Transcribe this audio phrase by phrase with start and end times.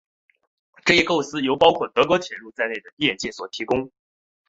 [0.83, 3.91] 这一构思是由包括德国铁路在内的业界所提供。